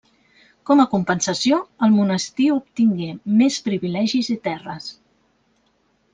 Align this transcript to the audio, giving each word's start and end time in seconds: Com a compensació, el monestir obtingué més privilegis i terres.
Com 0.69 0.79
a 0.83 0.85
compensació, 0.93 1.59
el 1.87 1.93
monestir 1.97 2.47
obtingué 2.55 3.11
més 3.43 3.61
privilegis 3.69 4.33
i 4.39 4.41
terres. 4.51 4.91